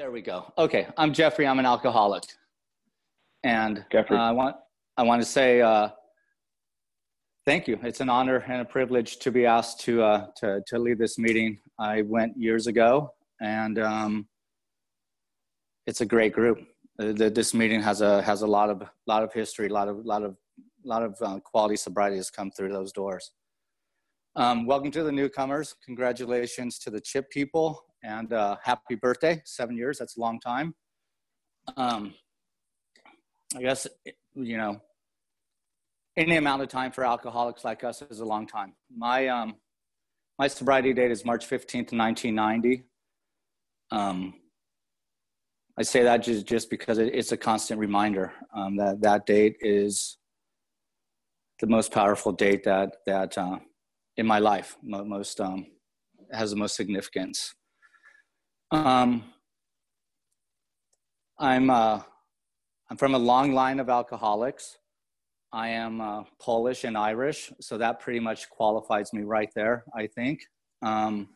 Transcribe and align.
There 0.00 0.10
we 0.10 0.22
go. 0.22 0.50
Okay, 0.56 0.86
I'm 0.96 1.12
Jeffrey. 1.12 1.46
I'm 1.46 1.58
an 1.58 1.66
alcoholic, 1.66 2.22
and 3.44 3.84
Jeffrey. 3.92 4.16
uh, 4.16 4.20
I 4.20 4.30
want 4.30 4.56
I 4.96 5.02
want 5.02 5.20
to 5.20 5.28
say 5.28 5.60
uh, 5.60 5.90
thank 7.44 7.68
you. 7.68 7.78
It's 7.82 8.00
an 8.00 8.08
honor 8.08 8.38
and 8.48 8.62
a 8.62 8.64
privilege 8.64 9.18
to 9.18 9.30
be 9.30 9.44
asked 9.44 9.80
to 9.80 10.02
uh, 10.02 10.26
to 10.36 10.62
to 10.68 10.78
lead 10.78 10.96
this 10.96 11.18
meeting. 11.18 11.58
I 11.78 12.00
went 12.00 12.34
years 12.34 12.66
ago, 12.66 13.12
and 13.42 13.78
um, 13.78 14.26
it's 15.86 16.00
a 16.00 16.06
great 16.06 16.32
group. 16.32 16.60
Uh, 16.98 17.12
the, 17.12 17.28
this 17.28 17.52
meeting 17.52 17.82
has 17.82 18.00
a 18.00 18.22
has 18.22 18.40
a 18.40 18.46
lot 18.46 18.70
of 18.70 18.82
lot 19.06 19.22
of 19.22 19.34
history, 19.34 19.68
a 19.68 19.72
lot 19.74 19.88
of 19.88 20.06
lot 20.06 20.22
of 20.22 20.34
lot 20.82 21.02
of 21.02 21.14
uh, 21.20 21.38
quality 21.40 21.76
sobriety 21.76 22.16
has 22.16 22.30
come 22.30 22.50
through 22.50 22.72
those 22.72 22.90
doors. 22.90 23.32
Um, 24.36 24.64
welcome 24.64 24.92
to 24.92 25.02
the 25.02 25.10
newcomers. 25.10 25.74
Congratulations 25.84 26.78
to 26.80 26.90
the 26.90 27.00
Chip 27.00 27.28
people 27.30 27.82
and 28.04 28.32
uh, 28.32 28.58
happy 28.62 28.94
birthday. 28.94 29.42
Seven 29.44 29.76
years, 29.76 29.98
that's 29.98 30.16
a 30.16 30.20
long 30.20 30.38
time. 30.38 30.72
Um, 31.76 32.14
I 33.56 33.60
guess, 33.60 33.88
you 34.36 34.56
know, 34.56 34.80
any 36.16 36.36
amount 36.36 36.62
of 36.62 36.68
time 36.68 36.92
for 36.92 37.04
alcoholics 37.04 37.64
like 37.64 37.82
us 37.82 38.02
is 38.02 38.20
a 38.20 38.24
long 38.24 38.46
time. 38.46 38.74
My, 38.96 39.26
um, 39.26 39.56
my 40.38 40.46
sobriety 40.46 40.92
date 40.92 41.10
is 41.10 41.24
March 41.24 41.44
15th, 41.44 41.92
1990. 41.92 42.84
Um, 43.90 44.34
I 45.76 45.82
say 45.82 46.04
that 46.04 46.18
just, 46.18 46.46
just 46.46 46.70
because 46.70 46.98
it, 46.98 47.12
it's 47.12 47.32
a 47.32 47.36
constant 47.36 47.80
reminder 47.80 48.32
um, 48.54 48.76
that 48.76 49.00
that 49.00 49.26
date 49.26 49.56
is 49.60 50.18
the 51.58 51.66
most 51.66 51.90
powerful 51.90 52.30
date 52.30 52.62
that, 52.62 52.94
that 53.06 53.36
uh, 53.36 53.58
in 54.16 54.26
my 54.26 54.38
life 54.38 54.76
most 54.82 55.40
um, 55.40 55.66
has 56.32 56.50
the 56.50 56.56
most 56.56 56.76
significance. 56.76 57.54
Um, 58.70 59.24
I'm 61.38 61.70
uh, 61.70 62.02
I'm 62.90 62.96
from 62.96 63.14
a 63.14 63.18
long 63.18 63.52
line 63.52 63.80
of 63.80 63.88
alcoholics. 63.88 64.76
I 65.52 65.68
am 65.70 66.00
uh, 66.00 66.24
Polish 66.40 66.84
and 66.84 66.96
Irish, 66.96 67.52
so 67.60 67.78
that 67.78 67.98
pretty 68.00 68.20
much 68.20 68.48
qualifies 68.50 69.12
me 69.12 69.22
right 69.22 69.50
there. 69.56 69.84
I 69.96 70.06
think, 70.06 70.40
um, 70.82 71.30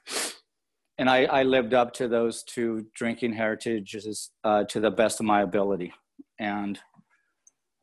and 0.98 1.10
I, 1.10 1.24
I, 1.24 1.42
lived 1.42 1.74
up 1.74 1.92
to 1.94 2.06
those 2.06 2.44
two 2.44 2.86
drinking 2.94 3.32
heritages 3.32 4.30
uh, 4.44 4.64
to 4.64 4.78
the 4.78 4.90
best 4.90 5.18
of 5.18 5.26
my 5.26 5.42
ability, 5.42 5.92
and 6.38 6.78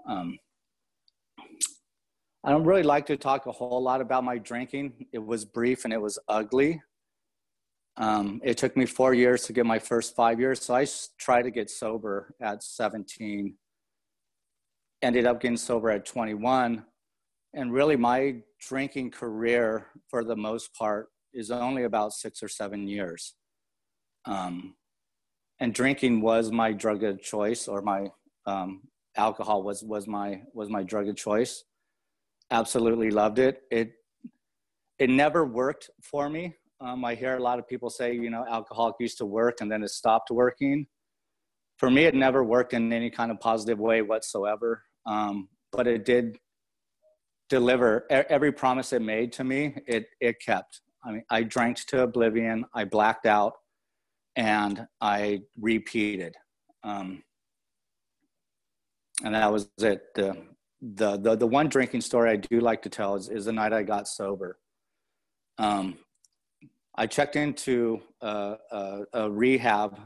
um, 0.08 0.38
I 2.44 2.50
don't 2.50 2.64
really 2.64 2.84
like 2.84 3.06
to 3.08 3.18
talk 3.18 3.46
a 3.46 3.52
whole 3.52 3.84
lot 3.84 4.02
about 4.02 4.24
my 4.24 4.40
drinking. 4.40 5.06
It 5.14 5.24
was 5.24 5.46
brief 5.46 5.86
and 5.86 5.94
it 5.94 6.02
was 6.02 6.18
ugly. 6.28 6.82
Um, 7.98 8.42
it 8.44 8.58
took 8.58 8.76
me 8.76 8.88
four 8.88 9.14
years 9.14 9.44
to 9.44 9.54
get 9.54 9.66
my 9.66 9.78
first 9.78 10.16
five 10.16 10.40
years. 10.40 10.62
So 10.62 10.74
I 10.74 10.88
tried 11.20 11.44
to 11.44 11.52
get 11.52 11.70
sober 11.70 12.34
at 12.42 12.64
17, 12.64 13.56
ended 15.04 15.26
up 15.28 15.40
getting 15.40 15.58
sober 15.58 15.92
at 15.92 16.06
21. 16.06 16.84
And 17.54 17.74
really, 17.74 17.96
my 17.96 18.38
drinking 18.60 19.12
career, 19.12 19.88
for 20.10 20.24
the 20.24 20.38
most 20.38 20.74
part, 20.74 21.10
is 21.34 21.52
only 21.52 21.84
about 21.84 22.14
six 22.14 22.42
or 22.42 22.48
seven 22.48 22.88
years. 22.88 23.36
Um, 24.26 24.76
and 25.60 25.74
drinking 25.74 26.22
was 26.22 26.50
my 26.50 26.72
drug 26.72 27.04
of 27.04 27.22
choice, 27.22 27.68
or 27.68 27.82
my 27.82 28.08
um, 28.46 28.82
alcohol 29.18 29.64
was 29.64 29.84
was 29.84 30.08
my 30.08 30.42
was 30.54 30.70
my 30.70 30.82
drug 30.82 31.10
of 31.10 31.16
choice 31.18 31.66
absolutely 32.52 33.12
loved 33.12 33.40
it. 33.40 33.62
It 33.72 33.94
it 35.00 35.10
never 35.10 35.46
worked 35.46 35.90
for 36.04 36.30
me. 36.30 36.54
Um, 36.80 37.04
I 37.06 37.16
hear 37.16 37.36
a 37.36 37.40
lot 37.40 37.58
of 37.58 37.68
people 37.68 37.90
say, 37.90 38.14
you 38.14 38.30
know, 38.30 38.46
alcoholic 38.48 38.96
used 39.00 39.18
to 39.18 39.26
work 39.26 39.58
and 39.62 39.72
then 39.72 39.82
it 39.84 39.90
stopped 39.90 40.30
working. 40.30 40.86
For 41.78 41.90
me, 41.90 42.06
it 42.06 42.14
never 42.14 42.44
worked 42.44 42.74
in 42.74 42.94
any 42.94 43.10
kind 43.10 43.32
of 43.32 43.40
positive 43.40 43.80
way 43.80 44.04
whatsoever. 44.04 44.84
Um, 45.08 45.50
but 45.72 45.88
it 45.88 46.06
did 46.06 46.38
deliver 47.50 48.06
every 48.10 48.52
promise 48.52 48.94
it 48.94 49.02
made 49.02 49.32
to 49.34 49.44
me. 49.44 49.76
It 49.88 50.06
it 50.20 50.40
kept. 50.40 50.82
I 51.04 51.12
mean, 51.12 51.24
I 51.32 51.44
drank 51.44 51.78
to 51.88 52.04
oblivion. 52.04 52.66
I 52.74 52.86
blacked 52.86 53.26
out, 53.26 53.54
and 54.36 54.86
I 55.02 55.42
repeated. 55.60 56.36
Um, 56.84 57.24
and 59.24 59.34
that 59.36 59.52
was 59.52 59.70
it. 59.80 60.04
The 60.16 60.38
the, 60.82 61.18
the 61.18 61.36
the 61.36 61.48
one 61.48 61.70
drinking 61.70 62.02
story 62.02 62.32
I 62.32 62.36
do 62.38 62.60
like 62.60 62.82
to 62.84 62.90
tell 62.90 63.16
is, 63.16 63.30
is 63.30 63.46
the 63.46 63.54
night 63.54 63.74
I 63.74 63.84
got 63.84 64.08
sober. 64.08 64.58
Um, 65.58 65.98
I 66.96 67.08
checked 67.08 67.36
into 67.36 68.02
a, 68.22 68.56
a, 68.72 69.02
a 69.14 69.32
rehab 69.32 69.98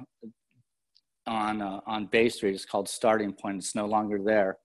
on 1.27 1.61
uh, 1.61 1.79
on 1.87 2.07
Bay 2.07 2.29
Street. 2.29 2.53
It's 2.53 2.65
called 2.65 2.89
Starting 2.89 3.31
Point. 3.31 3.57
It's 3.57 3.75
no 3.75 3.85
longer 3.85 4.19
there. 4.23 4.57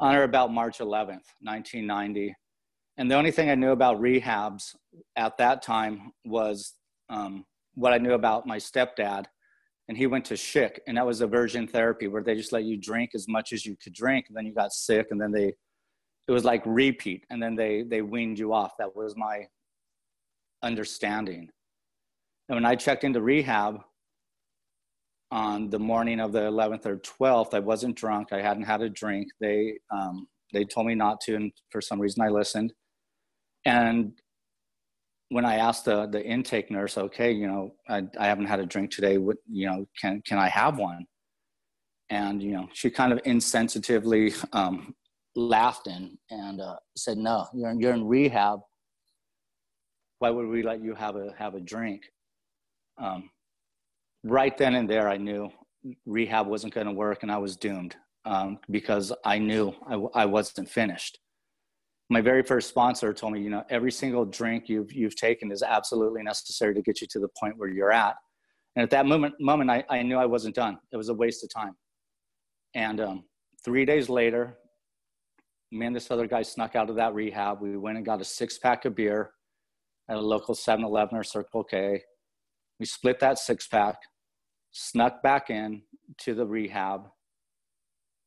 On 0.00 0.14
or 0.14 0.24
about 0.24 0.52
March 0.52 0.78
11th, 0.78 1.30
1990. 1.40 2.34
And 2.98 3.10
the 3.10 3.14
only 3.14 3.30
thing 3.30 3.48
I 3.48 3.54
knew 3.54 3.70
about 3.70 4.00
rehabs 4.00 4.74
at 5.16 5.38
that 5.38 5.62
time 5.62 6.12
was 6.24 6.74
um, 7.08 7.44
what 7.74 7.92
I 7.92 7.98
knew 7.98 8.12
about 8.12 8.46
my 8.46 8.58
stepdad 8.58 9.26
and 9.88 9.98
he 9.98 10.06
went 10.06 10.24
to 10.26 10.34
Schick, 10.34 10.78
and 10.86 10.96
that 10.96 11.06
was 11.06 11.20
aversion 11.20 11.66
therapy 11.66 12.06
where 12.06 12.22
they 12.22 12.34
just 12.34 12.52
let 12.52 12.64
you 12.64 12.76
drink 12.76 13.10
as 13.14 13.26
much 13.28 13.52
as 13.52 13.66
you 13.66 13.76
could 13.82 13.92
drink, 13.92 14.26
and 14.28 14.36
then 14.36 14.46
you 14.46 14.54
got 14.54 14.72
sick, 14.72 15.08
and 15.10 15.20
then 15.20 15.32
they, 15.32 15.52
it 16.28 16.32
was 16.32 16.44
like 16.44 16.62
repeat, 16.64 17.24
and 17.30 17.42
then 17.42 17.56
they 17.56 17.82
they 17.82 18.02
weaned 18.02 18.38
you 18.38 18.52
off. 18.52 18.72
That 18.78 18.94
was 18.94 19.16
my 19.16 19.46
understanding. 20.62 21.48
And 22.48 22.56
when 22.56 22.66
I 22.66 22.76
checked 22.76 23.04
into 23.04 23.20
rehab 23.20 23.80
on 25.30 25.70
the 25.70 25.78
morning 25.78 26.20
of 26.20 26.32
the 26.32 26.40
11th 26.40 26.86
or 26.86 26.96
12th, 26.98 27.54
I 27.54 27.60
wasn't 27.60 27.96
drunk. 27.96 28.28
I 28.32 28.42
hadn't 28.42 28.64
had 28.64 28.82
a 28.82 28.88
drink. 28.88 29.28
They 29.40 29.78
um, 29.90 30.28
they 30.52 30.64
told 30.64 30.86
me 30.86 30.94
not 30.94 31.20
to, 31.22 31.34
and 31.34 31.52
for 31.70 31.80
some 31.80 32.00
reason 32.00 32.22
I 32.22 32.28
listened. 32.28 32.72
And 33.64 34.12
when 35.32 35.46
I 35.46 35.56
asked 35.56 35.86
the 35.86 36.06
the 36.06 36.22
intake 36.24 36.70
nurse, 36.70 36.98
okay, 36.98 37.32
you 37.32 37.46
know, 37.46 37.74
I, 37.88 38.02
I 38.18 38.26
haven't 38.26 38.46
had 38.46 38.60
a 38.60 38.66
drink 38.66 38.90
today. 38.90 39.16
What, 39.16 39.38
you 39.50 39.66
know, 39.66 39.86
can 39.98 40.22
can 40.26 40.38
I 40.38 40.48
have 40.48 40.78
one? 40.78 41.06
And 42.10 42.42
you 42.42 42.52
know, 42.52 42.68
she 42.74 42.90
kind 42.90 43.12
of 43.12 43.22
insensitively 43.22 44.24
um, 44.52 44.94
laughed 45.34 45.86
and 45.86 46.18
and 46.30 46.60
uh, 46.60 46.76
said, 46.96 47.16
"No, 47.16 47.46
you're 47.54 47.70
in, 47.70 47.80
you're 47.80 47.94
in 47.94 48.06
rehab. 48.06 48.60
Why 50.18 50.30
would 50.30 50.48
we 50.48 50.62
let 50.62 50.82
you 50.82 50.94
have 50.94 51.16
a 51.16 51.32
have 51.38 51.54
a 51.54 51.60
drink?" 51.60 52.02
Um, 52.98 53.30
right 54.22 54.56
then 54.56 54.74
and 54.74 54.88
there, 54.88 55.08
I 55.08 55.16
knew 55.16 55.50
rehab 56.04 56.46
wasn't 56.46 56.74
going 56.74 56.86
to 56.86 56.92
work, 56.92 57.22
and 57.22 57.32
I 57.32 57.38
was 57.38 57.56
doomed 57.56 57.96
um, 58.26 58.58
because 58.70 59.12
I 59.24 59.38
knew 59.38 59.74
I, 59.88 60.22
I 60.22 60.26
wasn't 60.26 60.68
finished 60.68 61.18
my 62.12 62.20
very 62.20 62.42
first 62.42 62.68
sponsor 62.68 63.12
told 63.14 63.32
me, 63.32 63.40
you 63.40 63.48
know, 63.48 63.64
every 63.70 63.90
single 63.90 64.24
drink 64.26 64.68
you've 64.68 64.92
you've 64.92 65.16
taken 65.16 65.50
is 65.50 65.62
absolutely 65.62 66.22
necessary 66.22 66.74
to 66.74 66.82
get 66.82 67.00
you 67.00 67.06
to 67.10 67.18
the 67.18 67.28
point 67.40 67.56
where 67.56 67.70
you're 67.70 67.92
at. 67.92 68.14
And 68.76 68.82
at 68.82 68.90
that 68.90 69.06
moment, 69.06 69.34
moment 69.40 69.70
I, 69.70 69.84
I 69.88 70.02
knew 70.02 70.16
I 70.18 70.26
wasn't 70.26 70.54
done. 70.54 70.78
It 70.92 70.96
was 70.96 71.08
a 71.08 71.14
waste 71.14 71.42
of 71.42 71.50
time. 71.50 71.74
And 72.74 73.00
um, 73.00 73.24
three 73.64 73.84
days 73.84 74.08
later, 74.08 74.58
me 75.70 75.86
and 75.86 75.96
this 75.96 76.10
other 76.10 76.26
guy 76.26 76.42
snuck 76.42 76.76
out 76.76 76.90
of 76.90 76.96
that 76.96 77.14
rehab. 77.14 77.60
We 77.62 77.76
went 77.78 77.96
and 77.96 78.04
got 78.04 78.20
a 78.20 78.24
six 78.24 78.58
pack 78.58 78.84
of 78.84 78.94
beer 78.94 79.30
at 80.10 80.16
a 80.16 80.20
local 80.20 80.54
7 80.54 80.84
Eleven 80.84 81.16
or 81.16 81.24
Circle 81.24 81.64
K. 81.64 82.02
We 82.78 82.86
split 82.86 83.20
that 83.20 83.38
six 83.38 83.66
pack, 83.68 83.96
snuck 84.72 85.22
back 85.22 85.50
in 85.50 85.82
to 86.18 86.34
the 86.34 86.46
rehab, 86.46 87.08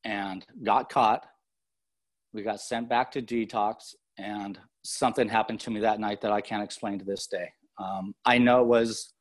and 0.04 0.44
got 0.64 0.88
caught 0.88 1.26
we 2.36 2.42
got 2.42 2.60
sent 2.60 2.88
back 2.88 3.10
to 3.12 3.22
detox, 3.22 3.94
and 4.18 4.60
something 4.84 5.28
happened 5.28 5.58
to 5.60 5.70
me 5.70 5.80
that 5.80 5.98
night 5.98 6.20
that 6.20 6.30
I 6.30 6.42
can't 6.42 6.62
explain 6.62 6.98
to 6.98 7.04
this 7.04 7.26
day. 7.26 7.48
Um, 7.78 8.14
I 8.24 8.38
know 8.38 8.60
it 8.60 8.66
was 8.66 9.12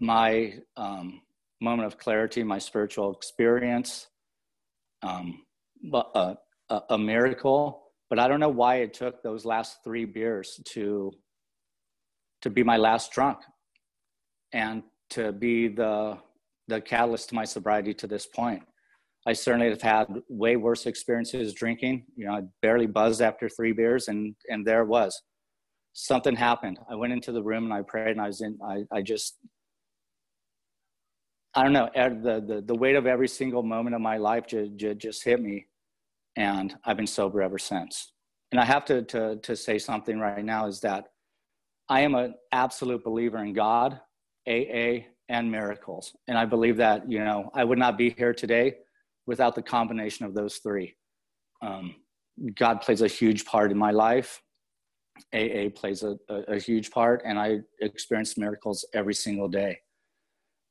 my 0.00 0.54
um, 0.76 1.20
moment 1.60 1.86
of 1.86 1.98
clarity, 1.98 2.42
my 2.42 2.58
spiritual 2.58 3.12
experience, 3.12 4.08
um, 5.02 5.42
but 5.90 6.10
uh, 6.14 6.34
a, 6.70 6.82
a 6.90 6.98
miracle. 6.98 7.84
But 8.10 8.18
I 8.18 8.26
don't 8.26 8.40
know 8.40 8.48
why 8.48 8.76
it 8.76 8.94
took 8.94 9.22
those 9.22 9.44
last 9.44 9.84
three 9.84 10.06
beers 10.06 10.60
to 10.70 11.12
to 12.40 12.50
be 12.50 12.62
my 12.62 12.78
last 12.78 13.12
drunk, 13.12 13.38
and 14.52 14.82
to 15.10 15.32
be 15.32 15.68
the 15.68 16.18
the 16.68 16.80
catalyst 16.80 17.30
to 17.30 17.34
my 17.34 17.44
sobriety 17.44 17.92
to 17.94 18.06
this 18.06 18.26
point. 18.26 18.62
I 19.26 19.32
certainly 19.32 19.68
have 19.68 19.82
had 19.82 20.06
way 20.28 20.56
worse 20.56 20.86
experiences 20.86 21.52
drinking. 21.52 22.06
You 22.16 22.26
know, 22.26 22.32
I 22.32 22.42
barely 22.62 22.86
buzzed 22.86 23.20
after 23.20 23.48
three 23.48 23.72
beers, 23.72 24.08
and 24.08 24.34
and 24.48 24.66
there 24.66 24.82
it 24.82 24.88
was. 24.88 25.20
Something 25.92 26.36
happened. 26.36 26.78
I 26.90 26.94
went 26.94 27.12
into 27.12 27.32
the 27.32 27.42
room 27.42 27.64
and 27.64 27.72
I 27.72 27.82
prayed, 27.82 28.12
and 28.12 28.20
I 28.20 28.28
was 28.28 28.40
in. 28.40 28.58
I 28.64 28.84
I 28.92 29.02
just. 29.02 29.36
I 31.54 31.64
don't 31.64 31.72
know. 31.72 31.88
The, 31.94 32.44
the, 32.46 32.62
the 32.64 32.74
weight 32.74 32.94
of 32.94 33.06
every 33.06 33.26
single 33.26 33.64
moment 33.64 33.96
of 33.96 34.00
my 34.02 34.18
life 34.18 34.46
just, 34.46 34.76
just 34.98 35.24
hit 35.24 35.40
me, 35.40 35.66
and 36.36 36.76
I've 36.84 36.98
been 36.98 37.06
sober 37.06 37.42
ever 37.42 37.58
since. 37.58 38.12
And 38.52 38.60
I 38.60 38.64
have 38.64 38.84
to, 38.86 39.02
to, 39.02 39.36
to 39.36 39.56
say 39.56 39.78
something 39.78 40.20
right 40.20 40.44
now 40.44 40.66
is 40.66 40.80
that 40.80 41.06
I 41.88 42.00
am 42.00 42.14
an 42.14 42.34
absolute 42.52 43.02
believer 43.02 43.38
in 43.38 43.52
God, 43.52 44.00
AA, 44.46 45.04
and 45.28 45.50
miracles. 45.50 46.14
And 46.28 46.38
I 46.38 46.44
believe 46.44 46.76
that, 46.78 47.10
you 47.10 47.18
know, 47.18 47.50
I 47.54 47.64
would 47.64 47.78
not 47.78 47.98
be 47.98 48.10
here 48.10 48.32
today 48.32 48.74
without 49.28 49.54
the 49.54 49.62
combination 49.62 50.24
of 50.24 50.32
those 50.34 50.56
three. 50.56 50.96
Um, 51.60 51.94
God 52.56 52.80
plays 52.80 53.02
a 53.02 53.06
huge 53.06 53.44
part 53.44 53.70
in 53.70 53.78
my 53.78 53.90
life. 53.90 54.42
AA 55.34 55.68
plays 55.74 56.02
a, 56.02 56.16
a, 56.30 56.54
a, 56.54 56.58
huge 56.58 56.90
part, 56.90 57.22
and 57.26 57.38
I 57.38 57.58
experience 57.80 58.38
miracles 58.38 58.86
every 58.94 59.14
single 59.14 59.48
day. 59.48 59.80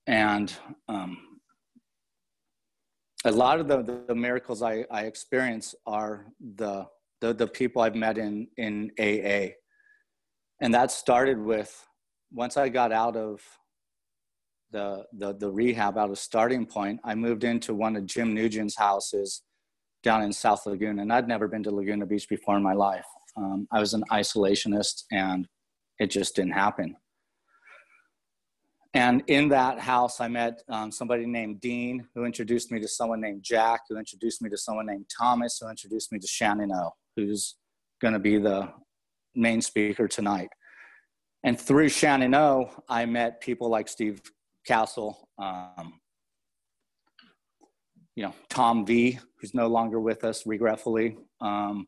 And 0.08 0.52
um, 0.88 1.18
a 3.26 3.32
lot 3.32 3.60
of 3.60 3.68
the, 3.68 4.04
the 4.08 4.16
miracles 4.16 4.64
I, 4.64 4.86
I 4.90 5.02
experience 5.02 5.76
are 5.86 6.28
the, 6.56 6.88
the, 7.22 7.34
the 7.34 7.48
people 7.48 7.82
I've 7.82 7.96
met 7.96 8.18
in, 8.18 8.48
in 8.58 8.92
AA. 8.98 9.54
And 10.62 10.74
that 10.74 10.92
started 10.92 11.38
with 11.38 11.72
once 12.32 12.58
I 12.58 12.70
got 12.70 12.92
out 12.92 13.18
of 13.18 13.42
the, 14.72 15.06
the, 15.14 15.34
the 15.34 15.50
rehab, 15.50 15.98
out 15.98 16.10
of 16.10 16.20
starting 16.20 16.66
point, 16.66 17.00
I 17.04 17.16
moved 17.16 17.44
into 17.44 17.74
one 17.74 17.96
of 17.96 18.06
Jim 18.06 18.34
Nugent's 18.34 18.78
houses 18.78 19.44
down 20.04 20.24
in 20.24 20.32
South 20.32 20.66
Laguna. 20.66 21.02
And 21.02 21.14
I'd 21.14 21.28
never 21.28 21.48
been 21.48 21.64
to 21.64 21.72
Laguna 21.72 22.06
Beach 22.06 22.28
before 22.30 22.58
in 22.58 22.64
my 22.64 22.74
life. 22.74 23.06
Um, 23.36 23.68
I 23.72 23.80
was 23.80 23.94
an 23.94 24.04
isolationist 24.12 25.04
and 25.12 25.48
it 26.00 26.08
just 26.08 26.36
didn't 26.36 26.54
happen. 26.54 26.96
And 28.94 29.24
in 29.28 29.50
that 29.50 29.80
house, 29.80 30.20
I 30.20 30.28
met 30.28 30.64
um, 30.70 30.92
somebody 30.92 31.26
named 31.26 31.62
Dean, 31.62 32.08
who 32.16 32.26
introduced 32.26 32.72
me 32.72 32.80
to 32.80 32.88
someone 32.88 33.22
named 33.22 33.44
Jack, 33.44 33.82
who 33.90 33.98
introduced 33.98 34.42
me 34.42 34.50
to 34.50 34.58
someone 34.58 34.88
named 34.88 35.06
Thomas, 35.16 35.60
who 35.60 35.70
introduced 35.70 36.12
me 36.12 36.20
to 36.20 36.28
Shannon 36.28 36.72
O, 36.72 36.92
who's 37.16 37.56
going 38.02 38.14
to 38.14 38.20
be 38.20 38.38
the 38.40 38.70
main 39.36 39.62
speaker 39.62 40.08
tonight. 40.08 40.50
And 41.44 41.60
through 41.60 41.90
Shannon 41.90 42.34
O, 42.34 42.72
I 42.90 43.06
met 43.06 43.40
people 43.40 43.70
like 43.70 43.88
Steve 43.88 44.22
Castle, 44.68 45.30
um, 45.38 46.00
you 48.16 48.24
know, 48.24 48.34
Tom 48.50 48.86
V, 48.86 49.20
who's 49.40 49.54
no 49.54 49.68
longer 49.68 50.00
with 50.00 50.24
us, 50.24 50.46
regretfully, 50.46 51.18
um, 51.40 51.88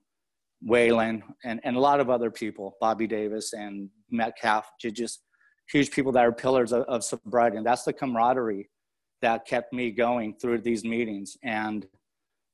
Waylon, 0.67 1.21
and, 1.43 1.59
and 1.63 1.75
a 1.75 1.79
lot 1.79 1.99
of 1.99 2.09
other 2.09 2.31
people, 2.31 2.75
Bobby 2.79 3.07
Davis 3.07 3.53
and 3.53 3.89
Metcalf, 4.11 4.69
just 4.81 5.23
huge 5.71 5.91
people 5.91 6.11
that 6.13 6.25
are 6.25 6.31
pillars 6.31 6.71
of, 6.71 6.83
of 6.83 7.03
sobriety. 7.03 7.57
And 7.57 7.65
that's 7.65 7.83
the 7.83 7.93
camaraderie 7.93 8.69
that 9.21 9.45
kept 9.45 9.73
me 9.73 9.91
going 9.91 10.35
through 10.39 10.59
these 10.61 10.83
meetings 10.83 11.37
and 11.43 11.85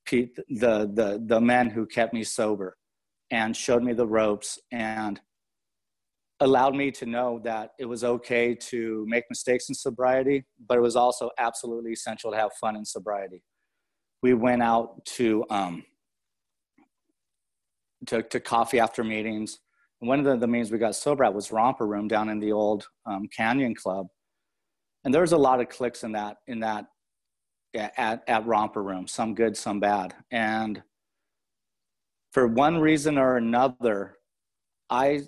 Pete, 0.05 0.35
the, 0.49 0.89
the, 0.93 1.21
the 1.25 1.41
men 1.41 1.69
who 1.69 1.85
kept 1.85 2.13
me 2.13 2.23
sober 2.23 2.77
and 3.31 3.55
showed 3.57 3.83
me 3.83 3.93
the 3.93 4.07
ropes 4.07 4.59
and 4.71 5.19
allowed 6.39 6.75
me 6.75 6.91
to 6.91 7.05
know 7.05 7.39
that 7.43 7.71
it 7.79 7.85
was 7.85 8.03
okay 8.03 8.53
to 8.55 9.05
make 9.07 9.23
mistakes 9.29 9.69
in 9.69 9.75
sobriety, 9.75 10.45
but 10.67 10.77
it 10.77 10.81
was 10.81 10.95
also 10.95 11.29
absolutely 11.37 11.93
essential 11.93 12.31
to 12.31 12.37
have 12.37 12.51
fun 12.59 12.75
in 12.75 12.83
sobriety. 12.83 13.41
We 14.21 14.33
went 14.33 14.61
out 14.61 15.05
to, 15.05 15.45
um, 15.49 15.83
to, 18.07 18.21
to 18.21 18.39
coffee 18.39 18.79
after 18.79 19.03
meetings. 19.03 19.59
One 19.99 20.19
of 20.19 20.25
the, 20.25 20.35
the 20.35 20.47
means 20.47 20.71
we 20.71 20.77
got 20.77 20.95
sober 20.95 21.23
at 21.23 21.33
was 21.33 21.51
Romper 21.51 21.87
Room 21.87 22.07
down 22.07 22.29
in 22.29 22.39
the 22.39 22.51
old 22.51 22.85
um, 23.05 23.27
Canyon 23.35 23.73
Club, 23.73 24.07
and 25.03 25.13
there 25.13 25.21
was 25.21 25.31
a 25.31 25.37
lot 25.37 25.61
of 25.61 25.69
clicks 25.69 26.03
in 26.03 26.11
that 26.11 26.37
in 26.47 26.59
that 26.59 26.85
at 27.73 28.23
at 28.27 28.45
Romper 28.45 28.83
Room, 28.83 29.07
some 29.07 29.33
good, 29.33 29.55
some 29.55 29.79
bad, 29.79 30.13
and 30.31 30.83
for 32.33 32.45
one 32.45 32.77
reason 32.77 33.17
or 33.17 33.37
another, 33.37 34.17
I 34.89 35.23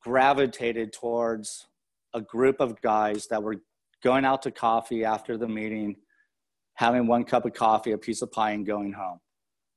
gravitated 0.00 0.92
towards 0.92 1.66
a 2.14 2.20
group 2.20 2.60
of 2.60 2.80
guys 2.80 3.26
that 3.28 3.42
were 3.42 3.56
going 4.02 4.24
out 4.24 4.42
to 4.42 4.50
coffee 4.50 5.04
after 5.04 5.36
the 5.36 5.48
meeting, 5.48 5.96
having 6.74 7.06
one 7.06 7.24
cup 7.24 7.44
of 7.44 7.52
coffee, 7.52 7.92
a 7.92 7.98
piece 7.98 8.22
of 8.22 8.32
pie, 8.32 8.52
and 8.52 8.66
going 8.66 8.92
home. 8.92 9.18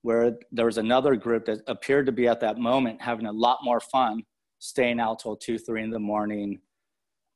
Where 0.01 0.38
there 0.51 0.65
was 0.65 0.77
another 0.77 1.15
group 1.15 1.45
that 1.45 1.59
appeared 1.67 2.06
to 2.06 2.11
be 2.13 2.27
at 2.27 2.39
that 2.39 2.57
moment 2.57 3.01
having 3.01 3.25
a 3.25 3.31
lot 3.31 3.59
more 3.63 3.81
fun 3.81 4.23
staying 4.59 5.00
out 5.00 5.19
till 5.19 5.35
two 5.35 5.57
three 5.57 5.83
in 5.83 5.89
the 5.89 6.00
morning 6.00 6.59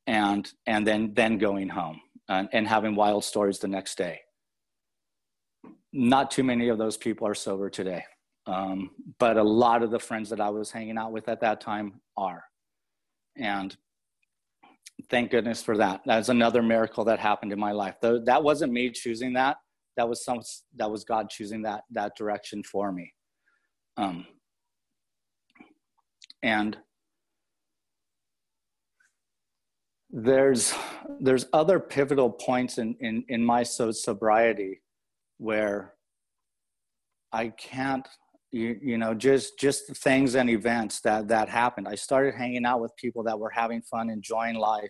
and 0.08 0.50
and 0.66 0.88
then 0.88 1.14
then 1.14 1.38
going 1.38 1.68
home 1.68 2.00
and, 2.30 2.48
and 2.54 2.68
having 2.68 2.96
wild 2.96 3.26
stories 3.26 3.60
the 3.60 3.68
next 3.68 3.98
day. 3.98 4.22
Not 5.92 6.32
too 6.32 6.44
many 6.44 6.70
of 6.70 6.78
those 6.78 6.96
people 6.96 7.28
are 7.28 7.36
sober 7.36 7.70
today 7.70 8.06
um, 8.46 8.92
but 9.20 9.38
a 9.38 9.44
lot 9.44 9.84
of 9.84 9.92
the 9.92 10.00
friends 10.00 10.30
that 10.30 10.42
i 10.42 10.50
was 10.50 10.72
hanging 10.72 10.98
out 10.98 11.12
with 11.12 11.28
at 11.30 11.40
that 11.42 11.62
time 11.62 12.02
are 12.18 12.44
and 13.38 13.76
thank 15.10 15.32
goodness 15.32 15.64
for 15.64 15.78
that. 15.78 16.02
That's 16.06 16.30
another 16.30 16.62
miracle 16.62 17.04
that 17.06 17.20
happened 17.20 17.52
in 17.52 17.60
my 17.60 17.72
life. 17.72 17.96
Though 18.02 18.20
that 18.26 18.44
wasn't 18.44 18.74
me 18.74 18.92
choosing 18.92 19.34
that. 19.34 19.58
That 19.98 20.10
was 20.10 20.24
some 20.24 20.42
that 20.76 20.90
was 20.90 21.04
God 21.04 21.30
choosing 21.30 21.62
that 21.64 21.84
that 21.92 22.16
direction 22.18 22.64
for 22.64 22.92
me. 22.92 23.14
Um, 23.98 24.26
and 26.42 26.78
there's 30.10 30.74
there's 31.20 31.46
other 31.54 31.80
pivotal 31.80 32.30
points 32.30 32.78
in 32.78 32.96
in, 33.00 33.24
in 33.30 33.44
my 33.44 33.64
so 33.64 33.92
sobriety 33.92 34.82
where 35.38 35.94
I 37.32 37.50
can't 37.50 38.08
you, 38.54 38.80
you 38.82 38.98
know 38.98 39.14
just 39.14 39.60
just 39.60 39.88
things 39.98 40.36
and 40.36 40.50
events 40.50 41.02
that 41.02 41.28
that 41.28 41.50
happened. 41.50 41.88
I 41.88 41.96
started 41.96 42.36
hanging 42.36 42.66
out 42.66 42.82
with 42.82 42.96
people 42.96 43.24
that 43.24 43.38
were 43.38 43.50
having 43.50 43.82
fun, 43.82 44.10
enjoying 44.10 44.56
life. 44.56 44.90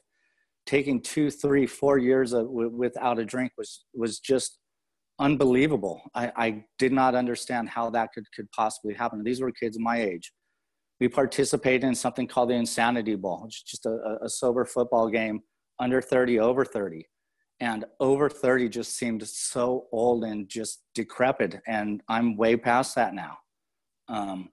Taking 0.65 1.01
two, 1.01 1.30
three, 1.30 1.68
four 1.68 1.98
years 1.98 2.31
of, 2.31 2.48
without 2.50 3.19
a 3.19 3.25
drink 3.25 3.51
was 3.57 3.86
was 3.94 4.19
just 4.19 4.60
unbelievable. 5.19 6.01
I, 6.13 6.31
I 6.36 6.63
did 6.80 6.92
not 6.92 7.15
understand 7.15 7.69
how 7.69 7.89
that 7.92 8.10
could, 8.13 8.25
could 8.36 8.51
possibly 8.51 8.94
happen. 8.94 9.24
These 9.24 9.42
were 9.42 9.51
kids 9.51 9.77
my 9.80 10.01
age. 10.01 10.31
We 11.00 11.07
participated 11.07 11.83
in 11.83 11.95
something 11.95 12.27
called 12.27 12.50
the 12.50 12.56
Insanity 12.56 13.16
Bowl, 13.16 13.42
which 13.44 13.57
is 13.57 13.63
just 13.63 13.86
a, 13.86 14.18
a 14.21 14.30
sober 14.30 14.66
football 14.66 15.09
game, 15.09 15.42
under 15.80 16.01
30, 16.01 16.39
over 16.39 16.66
30. 16.66 17.06
And 17.59 17.86
over 18.00 18.30
30 18.30 18.69
just 18.69 18.98
seemed 18.98 19.25
so 19.27 19.88
old 19.92 20.24
and 20.24 20.50
just 20.50 20.83
decrepit. 20.95 21.62
And 21.68 22.01
I'm 22.07 22.36
way 22.36 22.56
past 22.57 22.95
that 22.95 23.13
now. 23.13 23.38
Um, 24.08 24.50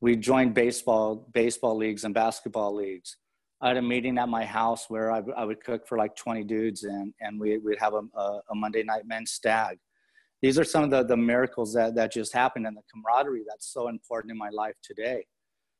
we 0.00 0.16
joined 0.16 0.54
baseball, 0.54 1.26
baseball 1.32 1.76
leagues 1.76 2.04
and 2.04 2.14
basketball 2.14 2.74
leagues. 2.74 3.16
I 3.60 3.68
had 3.68 3.76
a 3.76 3.82
meeting 3.82 4.18
at 4.18 4.28
my 4.28 4.44
house 4.44 4.86
where 4.88 5.10
I, 5.10 5.22
I 5.36 5.44
would 5.44 5.62
cook 5.62 5.88
for 5.88 5.98
like 5.98 6.14
20 6.14 6.44
dudes 6.44 6.84
and, 6.84 7.12
and 7.20 7.40
we, 7.40 7.58
we'd 7.58 7.78
have 7.80 7.94
a, 7.94 8.02
a, 8.16 8.54
Monday 8.54 8.84
night 8.84 9.02
men's 9.04 9.32
stag 9.32 9.78
these 10.40 10.58
are 10.58 10.64
some 10.64 10.84
of 10.84 10.90
the, 10.90 11.02
the 11.02 11.16
miracles 11.16 11.72
that, 11.74 11.94
that 11.96 12.12
just 12.12 12.32
happened 12.32 12.66
and 12.66 12.76
the 12.76 12.82
camaraderie 12.92 13.44
that's 13.48 13.72
so 13.72 13.88
important 13.88 14.30
in 14.30 14.38
my 14.38 14.50
life 14.50 14.74
today. 14.82 15.26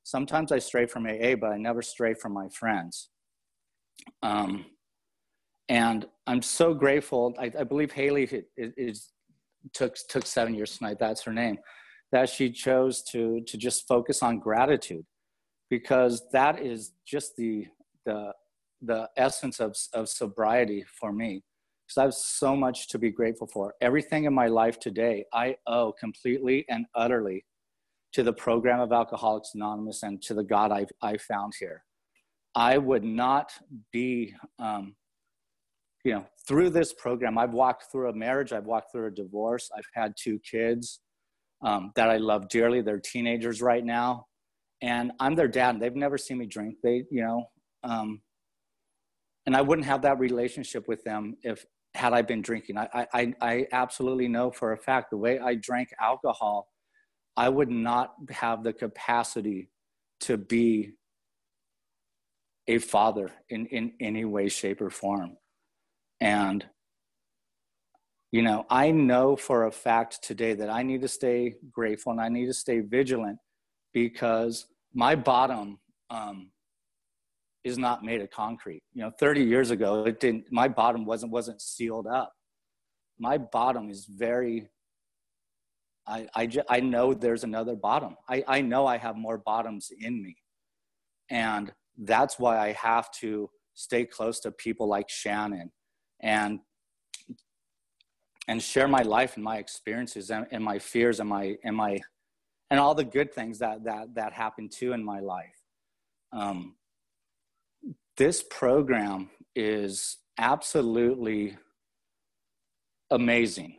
Sometimes 0.03 0.53
I 0.53 0.59
stray 0.59 0.87
from 0.87 1.07
AA, 1.07 1.37
but 1.37 1.53
I 1.53 1.59
never 1.59 1.83
stray 1.83 2.15
from 2.15 2.33
my 2.33 2.49
friends. 2.49 3.11
Um, 4.23 4.67
and 5.69 6.07
I'm 6.27 6.43
so 6.43 6.75
grateful. 6.75 7.35
I, 7.39 7.53
I 7.59 7.65
believe 7.65 7.93
Haley 7.93 8.25
is, 8.57 8.73
is, 8.77 9.13
took, 9.75 9.97
took 10.09 10.27
seven 10.27 10.55
years 10.55 10.79
tonight, 10.79 10.99
that's 10.99 11.23
her 11.23 11.33
name, 11.33 11.59
that 12.13 12.29
she 12.29 12.51
chose 12.51 13.03
to, 13.03 13.41
to 13.47 13.57
just 13.57 13.87
focus 13.87 14.23
on 14.23 14.39
gratitude 14.39 15.05
because 15.71 16.23
that 16.33 16.61
is 16.61 16.93
just 17.07 17.37
the, 17.37 17.67
the, 18.07 18.33
the 18.81 19.09
essence 19.17 19.61
of, 19.61 19.77
of 19.93 20.09
sobriety 20.09 20.85
for 20.99 21.13
me 21.13 21.43
because 21.87 21.99
I 21.99 22.03
have 22.05 22.15
so 22.15 22.55
much 22.55 22.89
to 22.89 22.99
be 22.99 23.11
grateful 23.11 23.47
for. 23.47 23.75
Everything 23.81 24.25
in 24.25 24.35
my 24.35 24.47
life 24.47 24.79
today, 24.79 25.25
I 25.33 25.57
owe 25.67 25.93
completely 25.93 26.65
and 26.69 26.87
utterly 26.95 27.45
to 28.13 28.23
the 28.23 28.33
program 28.33 28.81
of 28.81 28.93
Alcoholics 28.93 29.51
Anonymous 29.55 30.03
and 30.03 30.21
to 30.23 30.35
the 30.35 30.45
God 30.45 30.71
I've, 30.73 30.91
I 31.03 31.17
found 31.17 31.55
here. 31.59 31.85
I 32.55 32.79
would 32.79 33.05
not 33.05 33.53
be, 33.93 34.35
um, 34.59 34.97
you 36.05 36.15
know, 36.15 36.27
through 36.47 36.71
this 36.71 36.95
program. 36.95 37.37
I've 37.39 37.53
walked 37.53 37.85
through 37.93 38.09
a 38.09 38.15
marriage, 38.15 38.53
I've 38.53 38.65
walked 38.65 38.93
through 38.93 39.07
a 39.07 39.11
divorce, 39.11 39.71
I've 39.77 39.89
had 39.95 40.15
two 40.19 40.39
kids 40.41 41.01
um, 41.63 41.93
that 41.97 42.11
I 42.11 42.17
love 42.19 42.49
dearly. 42.49 42.83
They're 42.83 43.01
teenagers 43.01 43.61
right 43.61 43.85
now, 43.85 44.27
and 44.83 45.13
I'm 45.21 45.35
their 45.35 45.49
dad. 45.49 45.81
They've 45.81 45.95
never 45.95 46.19
seen 46.19 46.39
me 46.39 46.47
drink. 46.47 46.77
They, 46.83 47.05
you 47.11 47.23
know, 47.23 47.45
um, 47.85 48.21
and 49.47 49.57
I 49.57 49.63
wouldn't 49.63 49.87
have 49.87 50.03
that 50.03 50.19
relationship 50.19 50.89
with 50.89 51.03
them 51.05 51.37
if 51.43 51.65
had 51.95 52.13
I 52.13 52.23
been 52.23 52.43
drinking. 52.43 52.77
I, 52.77 53.07
I, 53.13 53.35
I 53.41 53.67
absolutely 53.73 54.29
know 54.29 54.51
for 54.51 54.73
a 54.73 54.77
fact 54.77 55.11
the 55.11 55.17
way 55.17 55.39
I 55.39 55.55
drank 55.55 55.89
alcohol, 56.01 56.69
I 57.37 57.49
would 57.49 57.71
not 57.71 58.15
have 58.31 58.63
the 58.63 58.73
capacity 58.73 59.71
to 60.21 60.37
be 60.37 60.93
a 62.69 62.79
father 62.79 63.33
in, 63.49 63.67
in 63.67 63.93
any 64.01 64.25
way, 64.25 64.49
shape, 64.49 64.81
or 64.81 64.91
form. 64.91 65.37
And, 66.21 66.67
you 68.31 68.43
know, 68.43 68.67
I 68.69 68.91
know 68.91 69.37
for 69.37 69.67
a 69.67 69.73
fact 69.73 70.23
today 70.23 70.55
that 70.55 70.69
I 70.69 70.83
need 70.83 71.01
to 71.03 71.09
stay 71.09 71.55
grateful 71.71 72.13
and 72.13 72.21
I 72.21 72.29
need 72.29 72.47
to 72.47 72.55
stay 72.55 72.81
vigilant 72.81 73.39
because 73.95 74.67
my 74.95 75.15
bottom 75.15 75.79
um, 76.11 76.51
is 77.65 77.79
not 77.79 78.05
made 78.05 78.21
of 78.21 78.31
concrete. 78.31 78.83
You 78.93 79.03
know, 79.03 79.11
30 79.19 79.43
years 79.43 79.71
ago, 79.71 80.05
it 80.05 80.21
didn't, 80.21 80.45
my 80.51 80.69
bottom 80.69 81.07
wasn't, 81.07 81.33
wasn't 81.33 81.63
sealed 81.63 82.07
up. 82.07 82.33
My 83.19 83.39
bottom 83.39 83.91
is 83.91 84.05
very, 84.05 84.69
I, 86.07 86.27
I, 86.35 86.49
I 86.69 86.81
know 86.81 87.15
there's 87.15 87.45
another 87.45 87.77
bottom. 87.77 88.17
I, 88.29 88.45
I 88.47 88.61
know 88.61 88.87
I 88.87 88.99
have 88.99 89.17
more 89.17 89.39
bottoms 89.39 89.91
in 89.99 90.23
me. 90.23 90.37
And 91.31 91.73
that's 91.97 92.39
why 92.39 92.59
I 92.59 92.73
have 92.73 93.11
to 93.21 93.51
stay 93.75 94.05
close 94.05 94.41
to 94.41 94.51
people 94.53 94.87
like 94.87 95.09
Shannon 95.09 95.73
and 96.21 96.61
and 98.49 98.63
share 98.63 98.89
my 98.89 99.03
life 99.03 99.37
and 99.37 99.45
my 99.45 99.59
experiences 99.59 100.31
and, 100.31 100.47
and 100.51 100.65
my 100.65 100.79
fears 100.79 101.21
and 101.21 101.29
my 101.29 101.57
and 101.63 101.77
my 101.77 101.99
and 102.71 102.81
all 102.81 102.95
the 102.95 103.05
good 103.05 103.33
things 103.33 103.59
that 103.61 103.85
that 103.85 104.15
that 104.15 104.33
happened 104.33 104.73
too 104.73 104.93
in 104.93 105.05
my 105.05 105.21
life. 105.21 105.55
Um, 106.33 106.75
this 108.17 108.43
program 108.43 109.31
is 109.55 110.17
absolutely 110.39 111.57
amazing, 113.11 113.77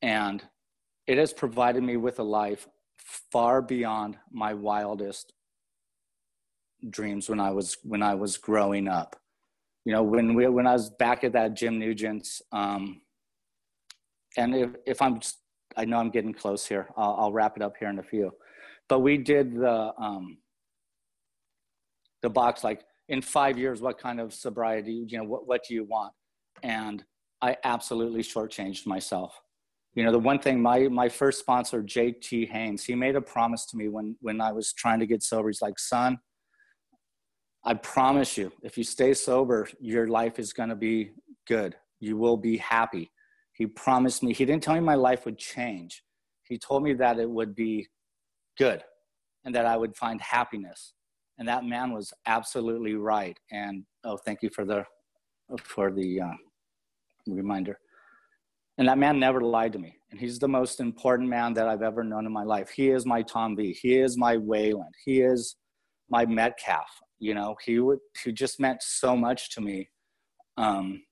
and 0.00 0.42
it 1.06 1.18
has 1.18 1.32
provided 1.32 1.82
me 1.82 1.96
with 1.96 2.18
a 2.18 2.24
life 2.24 2.66
far 2.96 3.60
beyond 3.60 4.16
my 4.30 4.54
wildest 4.54 5.32
dreams 6.88 7.28
when 7.28 7.40
I 7.40 7.50
was 7.50 7.76
when 7.82 8.02
I 8.02 8.14
was 8.14 8.38
growing 8.38 8.88
up. 8.88 9.16
You 9.84 9.92
know, 9.92 10.04
when 10.04 10.34
we 10.34 10.46
when 10.46 10.66
I 10.68 10.72
was 10.72 10.90
back 10.90 11.24
at 11.24 11.32
that 11.32 11.54
Jim 11.54 11.78
Nugent's, 11.78 12.42
um, 12.52 13.01
and 14.36 14.54
if 14.54 14.70
if 14.86 15.02
I'm 15.02 15.20
I 15.76 15.84
know 15.84 15.98
I'm 15.98 16.10
getting 16.10 16.32
close 16.32 16.66
here. 16.66 16.88
I'll, 16.96 17.16
I'll, 17.18 17.32
wrap 17.32 17.56
it 17.56 17.62
up 17.62 17.74
here 17.78 17.88
in 17.88 17.98
a 17.98 18.02
few. 18.02 18.30
But 18.88 19.00
we 19.00 19.16
did 19.16 19.54
the 19.54 19.92
um, 19.98 20.38
the 22.22 22.30
box 22.30 22.62
like 22.62 22.82
in 23.08 23.22
five 23.22 23.58
years, 23.58 23.80
what 23.80 23.98
kind 23.98 24.20
of 24.20 24.32
sobriety? 24.32 25.04
You 25.08 25.18
know, 25.18 25.24
what 25.24 25.46
what 25.46 25.64
do 25.66 25.74
you 25.74 25.84
want? 25.84 26.12
And 26.62 27.04
I 27.40 27.56
absolutely 27.64 28.22
shortchanged 28.22 28.86
myself. 28.86 29.38
You 29.94 30.04
know, 30.04 30.12
the 30.12 30.18
one 30.18 30.38
thing 30.38 30.60
my 30.60 30.88
my 30.88 31.08
first 31.08 31.40
sponsor, 31.40 31.82
J.T. 31.82 32.46
Haynes, 32.46 32.84
he 32.84 32.94
made 32.94 33.16
a 33.16 33.20
promise 33.20 33.66
to 33.66 33.76
me 33.76 33.88
when 33.88 34.16
when 34.20 34.40
I 34.40 34.52
was 34.52 34.72
trying 34.72 35.00
to 35.00 35.06
get 35.06 35.22
sober. 35.22 35.48
He's 35.48 35.62
like, 35.62 35.78
son, 35.78 36.18
I 37.64 37.74
promise 37.74 38.36
you, 38.36 38.52
if 38.62 38.76
you 38.76 38.84
stay 38.84 39.14
sober, 39.14 39.68
your 39.80 40.08
life 40.08 40.38
is 40.38 40.52
going 40.52 40.70
to 40.70 40.76
be 40.76 41.12
good. 41.46 41.76
You 42.00 42.16
will 42.16 42.36
be 42.36 42.56
happy 42.56 43.10
he 43.52 43.66
promised 43.66 44.22
me, 44.22 44.32
he 44.32 44.44
didn't 44.44 44.62
tell 44.62 44.74
me 44.74 44.80
my 44.80 44.94
life 44.94 45.24
would 45.24 45.38
change. 45.38 46.02
He 46.42 46.58
told 46.58 46.82
me 46.82 46.94
that 46.94 47.18
it 47.18 47.28
would 47.28 47.54
be 47.54 47.86
good 48.58 48.82
and 49.44 49.54
that 49.54 49.66
I 49.66 49.76
would 49.76 49.96
find 49.96 50.20
happiness. 50.20 50.94
And 51.38 51.48
that 51.48 51.64
man 51.64 51.92
was 51.92 52.12
absolutely 52.26 52.94
right. 52.94 53.38
And 53.50 53.84
oh, 54.04 54.16
thank 54.16 54.42
you 54.42 54.50
for 54.54 54.64
the, 54.64 54.84
for 55.62 55.90
the 55.90 56.20
uh, 56.20 56.32
reminder. 57.26 57.78
And 58.78 58.88
that 58.88 58.98
man 58.98 59.18
never 59.18 59.40
lied 59.40 59.72
to 59.74 59.78
me. 59.78 59.96
And 60.10 60.20
he's 60.20 60.38
the 60.38 60.48
most 60.48 60.80
important 60.80 61.28
man 61.28 61.54
that 61.54 61.68
I've 61.68 61.82
ever 61.82 62.04
known 62.04 62.26
in 62.26 62.32
my 62.32 62.44
life. 62.44 62.70
He 62.70 62.90
is 62.90 63.06
my 63.06 63.22
Tom 63.22 63.56
V. 63.56 63.72
He 63.72 63.98
is 63.98 64.16
my 64.16 64.36
Wayland. 64.36 64.94
He 65.04 65.20
is 65.20 65.56
my 66.08 66.24
Metcalf. 66.26 66.88
You 67.18 67.34
know, 67.34 67.56
he 67.64 67.80
would, 67.80 67.98
he 68.22 68.32
just 68.32 68.60
meant 68.60 68.82
so 68.82 69.16
much 69.16 69.50
to 69.54 69.60
me. 69.60 69.88
Um, 70.56 71.02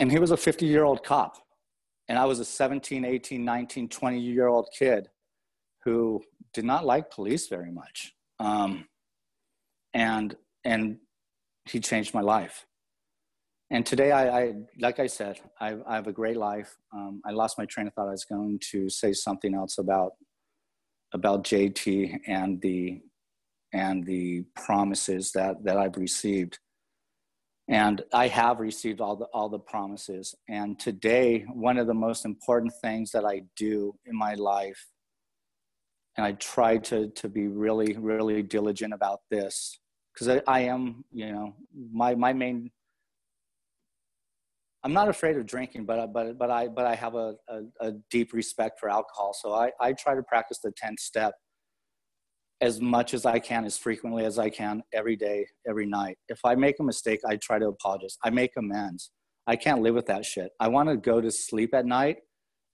and 0.00 0.10
he 0.10 0.18
was 0.18 0.30
a 0.30 0.36
50 0.36 0.66
year 0.66 0.84
old 0.84 1.04
cop. 1.04 1.36
And 2.08 2.18
i 2.18 2.24
was 2.24 2.40
a 2.40 2.44
17 2.44 3.04
18 3.04 3.44
19 3.44 3.88
20 3.88 4.20
year 4.20 4.48
old 4.48 4.68
kid 4.76 5.08
who 5.84 6.22
did 6.52 6.64
not 6.64 6.84
like 6.84 7.10
police 7.10 7.48
very 7.48 7.70
much. 7.70 8.12
Um, 8.38 8.86
and 9.94 10.36
and 10.64 10.98
he 11.68 11.80
changed 11.80 12.14
my 12.14 12.20
life. 12.20 12.66
And 13.70 13.86
today 13.86 14.10
I, 14.12 14.40
I 14.40 14.52
like 14.80 14.98
i 15.00 15.06
said 15.06 15.40
I, 15.60 15.76
I, 15.86 15.94
have 15.96 16.06
a 16.06 16.12
great 16.12 16.36
life. 16.36 16.76
Um, 16.92 17.22
i 17.24 17.30
lost 17.30 17.58
my 17.58 17.66
train 17.66 17.86
of 17.86 17.94
thought. 17.94 18.08
I 18.08 18.12
was 18.12 18.24
going 18.24 18.58
to 18.72 18.88
say 18.90 19.12
something 19.12 19.54
else 19.54 19.78
about 19.78 20.12
about 21.14 21.44
jt 21.44 22.18
and 22.26 22.60
the 22.60 23.00
and 23.72 24.04
the 24.04 24.44
promises 24.56 25.32
that 25.32 25.62
that 25.64 25.76
i've 25.76 25.96
received 25.96 26.58
and 27.72 28.02
i 28.12 28.28
have 28.28 28.60
received 28.60 29.00
all 29.00 29.16
the 29.16 29.24
all 29.32 29.48
the 29.48 29.58
promises. 29.58 30.34
And 30.48 30.78
today 30.78 31.44
one 31.52 31.78
of 31.78 31.86
the 31.86 31.94
most 31.94 32.24
important 32.24 32.72
things 32.82 33.10
that 33.12 33.24
i 33.24 33.42
do 33.56 33.94
in 34.04 34.16
my 34.16 34.34
life 34.34 34.86
and 36.16 36.26
i 36.26 36.32
try 36.32 36.76
to 36.76 37.08
to 37.08 37.28
be 37.28 37.48
really 37.48 37.96
really 37.98 38.42
diligent 38.42 38.92
about 38.92 39.20
this 39.30 39.78
because 40.12 40.28
I, 40.28 40.42
I, 40.46 40.60
am 40.60 41.04
you 41.10 41.32
know 41.32 41.54
my 41.92 42.14
my 42.14 42.32
main 42.34 42.70
i'm 44.84 44.92
not 44.92 45.08
afraid 45.08 45.36
of 45.38 45.46
drinking 45.46 45.86
but 45.86 46.12
but 46.12 46.38
but 46.38 46.50
i 46.50 46.68
but 46.68 46.84
i 46.84 46.94
have 46.94 47.14
a, 47.14 47.34
a, 47.48 47.60
a 47.80 47.92
deep 48.10 48.34
respect 48.34 48.78
for 48.80 48.90
alcohol. 48.90 49.32
So 49.32 49.54
i 49.54 49.70
i 49.80 49.92
try 49.94 50.14
to 50.14 50.22
practice 50.22 50.58
the 50.62 50.72
10th 50.72 51.00
step 51.00 51.34
as 52.62 52.80
much 52.80 53.12
as 53.12 53.26
I 53.26 53.40
can, 53.40 53.64
as 53.64 53.76
frequently 53.76 54.24
as 54.24 54.38
I 54.38 54.48
can, 54.48 54.84
every 54.94 55.16
day, 55.16 55.46
every 55.66 55.84
night. 55.84 56.16
If 56.28 56.38
I 56.44 56.54
make 56.54 56.78
a 56.78 56.84
mistake, 56.84 57.20
I 57.26 57.36
try 57.36 57.58
to 57.58 57.66
apologize. 57.66 58.16
I 58.24 58.30
make 58.30 58.52
amends. 58.56 59.10
I 59.48 59.56
can't 59.56 59.82
live 59.82 59.96
with 59.96 60.06
that 60.06 60.24
shit. 60.24 60.52
I 60.60 60.68
want 60.68 60.88
to 60.88 60.96
go 60.96 61.20
to 61.20 61.30
sleep 61.30 61.74
at 61.74 61.84
night 61.84 62.18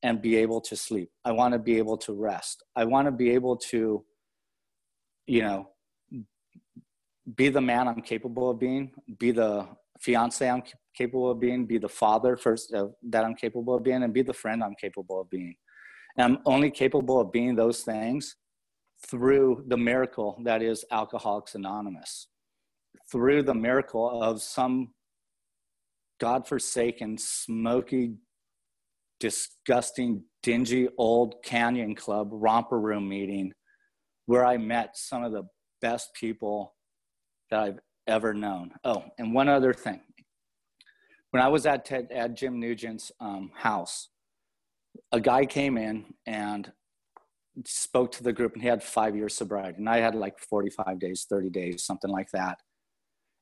and 0.03 0.21
be 0.21 0.37
able 0.37 0.61
to 0.61 0.77
sleep. 0.77 1.11
I 1.25 1.33
want 1.33 1.55
to 1.55 1.59
be 1.59 1.79
able 1.79 1.97
to 1.99 2.13
rest. 2.13 2.63
I 2.77 2.85
want 2.85 3.07
to 3.07 3.13
be 3.13 3.31
able 3.31 3.57
to, 3.57 4.05
you 5.27 5.43
know, 5.43 5.71
be 7.35 7.49
the 7.49 7.61
man 7.61 7.89
I'm 7.89 8.03
capable 8.03 8.51
of 8.51 8.59
being, 8.59 8.93
be 9.19 9.31
the 9.31 9.67
fiance 10.01 10.49
I'm 10.49 10.63
capable 10.95 11.31
of 11.31 11.41
being, 11.41 11.65
be 11.65 11.79
the 11.79 11.89
father 11.89 12.37
first 12.37 12.75
uh, 12.75 12.89
that 13.09 13.25
I'm 13.25 13.35
capable 13.35 13.75
of 13.75 13.83
being, 13.83 14.03
and 14.03 14.13
be 14.13 14.23
the 14.23 14.35
friend 14.35 14.63
I'm 14.63 14.77
capable 14.79 15.23
of 15.23 15.31
being. 15.31 15.55
And 16.19 16.25
I'm 16.37 16.43
only 16.45 16.71
capable 16.71 17.21
of 17.21 17.33
being 17.33 17.55
those 17.57 17.81
things 17.83 18.37
through 19.07 19.65
the 19.69 19.77
miracle 19.77 20.41
that 20.45 20.63
is 20.63 20.85
Alcoholics 20.91 21.55
Anonymous, 21.55 22.29
through 23.11 23.43
the 23.43 23.55
miracle 23.55 24.23
of 24.23 24.43
some 24.43 24.93
godforsaken, 26.21 27.17
smoky, 27.19 28.15
disgusting, 29.21 30.25
dingy 30.43 30.89
old 30.99 31.35
canyon 31.45 31.95
club 31.95 32.29
romper 32.33 32.79
room 32.79 33.09
meeting 33.09 33.53
where 34.27 34.45
I 34.45 34.57
met 34.57 34.97
some 34.97 35.25
of 35.25 35.33
the 35.33 35.45
best 35.81 36.13
people 36.15 36.75
that 37.51 37.61
I've 37.61 37.79
ever 38.07 38.35
known. 38.35 38.73
Oh, 38.85 39.05
and 39.19 39.35
one 39.35 39.49
other 39.49 39.73
thing. 39.73 40.01
When 41.31 41.43
I 41.43 41.49
was 41.49 41.67
at, 41.67 41.85
Ted, 41.85 42.09
at 42.13 42.35
Jim 42.35 42.61
Nugent's 42.61 43.13
um, 43.21 43.51
house, 43.55 44.09
a 45.13 45.21
guy 45.21 45.47
came 45.47 45.77
in 45.77 46.05
and 46.27 46.71
spoke 47.67 48.13
to 48.13 48.23
the 48.23 48.33
group 48.33 48.55
and 48.55 48.63
he 48.63 48.69
had 48.69 48.83
five 48.83 49.17
years 49.17 49.35
sobriety. 49.35 49.79
And 49.79 49.89
i 49.89 49.99
had 49.99 50.15
like 50.15 50.39
45 50.39 50.99
days 50.99 51.27
30 51.29 51.51
days 51.51 51.85
something 51.85 52.11
like 52.11 52.31
that. 52.33 52.59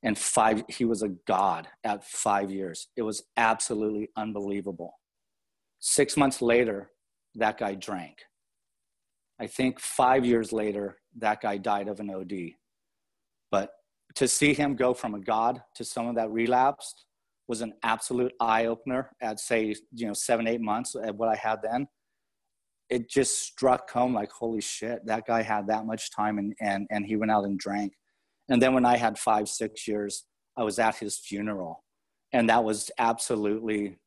And 0.02 0.16
five 0.16 0.62
he 0.68 0.84
was 0.84 1.02
a 1.02 1.08
god 1.26 1.68
at 1.84 2.04
five 2.04 2.50
years. 2.50 2.88
It 2.96 3.02
was 3.02 3.24
absolutely 3.36 4.10
unbelievable. 4.16 4.92
Six 5.80 6.16
months 6.16 6.40
later 6.40 6.90
that 7.34 7.58
guy 7.58 7.74
drank. 7.74 8.18
I 9.38 9.46
think 9.46 9.80
five 9.80 10.24
years 10.24 10.52
later 10.52 10.98
that 11.18 11.40
guy 11.40 11.58
died 11.58 11.88
of 11.88 12.00
an 12.00 12.10
od 12.10 12.32
but 13.50 13.70
to 14.14 14.26
see 14.26 14.54
him 14.54 14.76
go 14.76 14.94
from 14.94 15.14
a 15.14 15.20
god 15.20 15.62
to 15.74 15.84
someone 15.84 16.14
that 16.14 16.30
relapsed 16.30 17.04
was 17.48 17.60
an 17.60 17.74
absolute 17.82 18.32
eye-opener 18.40 19.10
at 19.22 19.38
say 19.38 19.74
you 19.92 20.06
know 20.06 20.12
seven 20.12 20.46
eight 20.46 20.60
months 20.60 20.96
at 20.96 21.14
what 21.14 21.28
i 21.28 21.36
had 21.36 21.58
then 21.62 21.86
it 22.88 23.08
just 23.08 23.42
struck 23.42 23.90
home 23.90 24.14
like 24.14 24.30
holy 24.30 24.60
shit 24.60 25.04
that 25.06 25.26
guy 25.26 25.42
had 25.42 25.66
that 25.66 25.86
much 25.86 26.14
time 26.14 26.38
and 26.38 26.54
and 26.60 26.86
and 26.90 27.06
he 27.06 27.16
went 27.16 27.32
out 27.32 27.44
and 27.44 27.58
drank. 27.58 27.92
And 28.48 28.62
then 28.62 28.74
when 28.74 28.84
i 28.84 28.96
had 28.96 29.18
five 29.18 29.48
six 29.48 29.88
years 29.88 30.24
i 30.56 30.62
was 30.62 30.78
at 30.78 30.96
his 30.96 31.18
funeral. 31.18 31.82
And 32.32 32.48
that 32.50 32.64
was 32.64 32.90
absolutely 32.98 33.98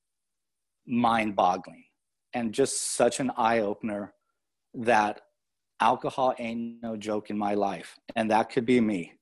mind 0.85 1.35
boggling 1.35 1.85
and 2.33 2.53
just 2.53 2.95
such 2.95 3.19
an 3.19 3.31
eye 3.37 3.59
opener 3.59 4.13
that 4.73 5.21
alcohol 5.79 6.35
ain't 6.37 6.81
no 6.83 6.97
joke 6.97 7.29
in 7.29 7.37
my 7.37 7.53
life. 7.53 7.97
And 8.15 8.29
that 8.29 8.49
could 8.49 8.65
be 8.65 8.81
me. 8.81 9.13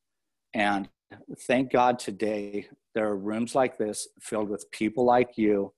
And 0.54 0.90
thank 1.48 1.72
god 1.72 2.00
today 2.00 2.68
there 2.94 3.08
are 3.08 3.18
rooms 3.18 3.56
like 3.56 3.78
this 3.78 4.08
filled 4.20 4.50
with 4.50 4.70
people 4.72 5.06
like 5.06 5.38
you 5.38 5.72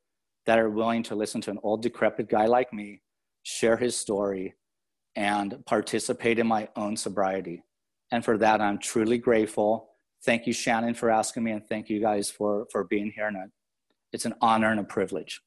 that 0.45 0.57
are 0.57 0.69
willing 0.69 1.03
to 1.03 1.15
listen 1.15 1.41
to 1.41 1.51
an 1.51 1.59
old 1.61 1.83
decrepit 1.83 2.29
guy 2.29 2.45
like 2.45 2.73
me 2.73 3.01
share 3.43 3.77
his 3.77 3.95
story, 3.95 4.55
and 5.15 5.63
participate 5.65 6.39
in 6.39 6.47
my 6.47 6.69
own 6.75 6.95
sobriety. 6.95 7.63
And 8.11 8.23
for 8.23 8.37
that, 8.37 8.61
I'm 8.61 8.79
truly 8.79 9.17
grateful. 9.17 9.89
Thank 10.23 10.47
you, 10.47 10.53
Shannon, 10.53 10.93
for 10.93 11.09
asking 11.09 11.43
me, 11.43 11.51
and 11.51 11.67
thank 11.67 11.89
you 11.89 11.99
guys 11.99 12.29
for, 12.29 12.67
for 12.71 12.83
being 12.85 13.11
here. 13.15 13.27
And 13.27 13.51
it's 14.11 14.25
an 14.25 14.35
honor 14.41 14.71
and 14.71 14.79
a 14.79 14.83
privilege. 14.83 15.41